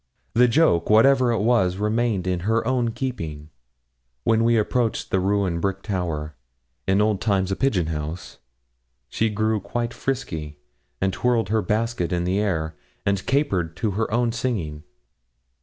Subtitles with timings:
[0.33, 3.51] The joke, whatever it was, remained in her own keeping.
[4.23, 6.33] When we approached the ruined brick tower
[6.87, 8.39] in old times a pigeon house
[9.09, 10.57] she grew quite frisky,
[10.99, 12.73] and twirled her basket in the air,
[13.05, 14.81] and capered to her own singing.